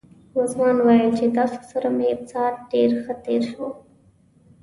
رضوان 0.37 0.77
ویل 0.85 1.09
چې 1.19 1.25
تاسو 1.37 1.59
سره 1.71 1.87
مې 1.97 2.09
ساعت 2.31 2.55
ډېر 2.71 2.89
ښه 3.03 3.13
تېر 3.25 3.41
شو. 3.51 3.67